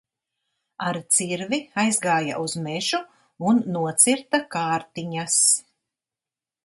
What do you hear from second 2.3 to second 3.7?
uz mežu un